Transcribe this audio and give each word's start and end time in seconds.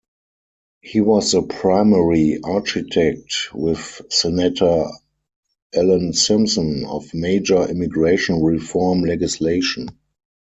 He 0.81 0.99
was 0.99 1.31
the 1.33 1.43
primary 1.43 2.39
architect, 2.43 3.35
with 3.53 4.01
Senator 4.09 4.85
Alan 5.75 6.13
Simpson, 6.13 6.85
of 6.85 7.13
major 7.13 7.69
immigration 7.69 8.41
reform 8.41 9.01
legislation. 9.03 9.89